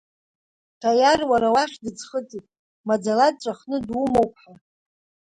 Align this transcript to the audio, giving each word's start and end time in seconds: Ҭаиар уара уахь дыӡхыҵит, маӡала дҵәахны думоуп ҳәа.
Ҭаиар 0.79 1.19
уара 1.29 1.49
уахь 1.55 1.75
дыӡхыҵит, 1.83 2.45
маӡала 2.87 3.27
дҵәахны 3.33 3.77
думоуп 3.87 4.33
ҳәа. 4.41 4.53